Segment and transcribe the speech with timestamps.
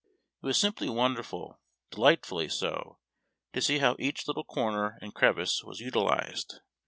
[0.41, 1.59] It was simply wonderful,
[1.91, 2.97] delightfully so,
[3.53, 6.59] to see how eacli little corner and crevice was utilized.